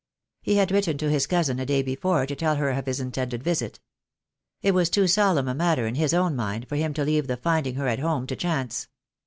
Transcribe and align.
He 0.41 0.55
had 0.55 0.71
written 0.71 0.97
to 0.97 1.11
his 1.11 1.27
cousin 1.27 1.59
a 1.59 1.65
day 1.67 1.83
before 1.83 2.25
to 2.25 2.35
tell 2.35 2.55
her 2.55 2.71
of 2.71 2.87
his 2.87 2.99
intended 2.99 3.43
visit. 3.43 3.79
It 4.63 4.71
was 4.73 4.89
too 4.89 5.05
solemn 5.05 5.47
a 5.47 5.53
matter 5.53 5.85
in 5.85 5.93
his 5.93 6.11
own 6.11 6.35
mind 6.35 6.67
for 6.67 6.75
him 6.75 6.91
to 6.95 7.03
leave 7.05 7.27
the 7.27 7.37
finding 7.37 7.75
her 7.75 7.87
at 7.87 7.99
home 7.99 8.25
to 8.25 8.35
chance. 8.35 8.87